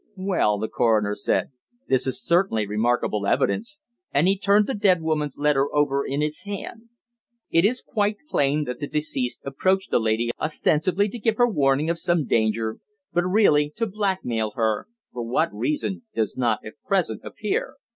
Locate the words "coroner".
0.67-1.13